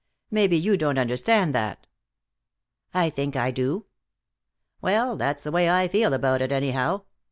Maybe 0.31 0.57
you 0.57 0.77
don't 0.77 0.97
understand 0.97 1.53
that." 1.53 1.85
"I 2.91 3.11
think 3.11 3.35
I 3.35 3.51
do." 3.51 3.85
"Well, 4.81 5.15
that's 5.15 5.43
the 5.43 5.51
way 5.51 5.69
I 5.69 5.87
feel 5.87 6.15
about 6.15 6.41
it, 6.41 6.51
anyhow. 6.51 7.03